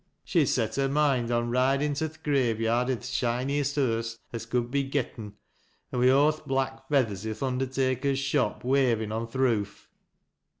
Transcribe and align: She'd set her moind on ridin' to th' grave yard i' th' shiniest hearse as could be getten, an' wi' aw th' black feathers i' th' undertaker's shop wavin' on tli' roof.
She'd 0.23 0.47
set 0.47 0.77
her 0.77 0.89
moind 0.89 1.29
on 1.29 1.51
ridin' 1.51 1.93
to 1.93 2.09
th' 2.09 2.23
grave 2.23 2.59
yard 2.59 2.89
i' 2.89 2.95
th' 2.95 3.03
shiniest 3.05 3.75
hearse 3.75 4.17
as 4.33 4.47
could 4.47 4.71
be 4.71 4.81
getten, 4.81 5.35
an' 5.91 5.99
wi' 5.99 6.09
aw 6.09 6.31
th' 6.31 6.47
black 6.47 6.87
feathers 6.89 7.23
i' 7.27 7.33
th' 7.33 7.43
undertaker's 7.43 8.17
shop 8.17 8.63
wavin' 8.63 9.11
on 9.11 9.27
tli' 9.27 9.39
roof. 9.41 9.91